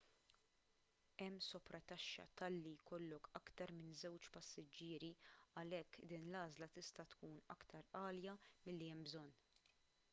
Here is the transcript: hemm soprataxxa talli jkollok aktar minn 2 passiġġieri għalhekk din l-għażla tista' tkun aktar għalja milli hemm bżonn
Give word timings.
hemm 1.21 1.35
soprataxxa 1.47 2.23
talli 2.39 2.71
jkollok 2.79 3.27
aktar 3.39 3.73
minn 3.81 3.91
2 4.03 4.31
passiġġieri 4.37 5.11
għalhekk 5.63 5.99
din 6.13 6.25
l-għażla 6.31 6.69
tista' 6.79 7.05
tkun 7.11 7.37
aktar 7.57 7.87
għalja 8.01 8.35
milli 8.71 8.89
hemm 8.95 9.05
bżonn 9.11 9.37